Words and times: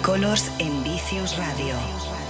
Con 0.00 0.20
Javi 0.20 0.20
Colors 0.20 0.50
en 0.58 0.82
Vicios 0.82 1.36
Radio. 1.36 2.23